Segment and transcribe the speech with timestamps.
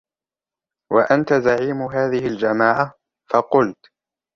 [0.91, 2.93] وَأَنْتَ زَعِيمُ هَذِهِ الْجَمَاعَةِ؟
[3.33, 3.77] فَقُلْت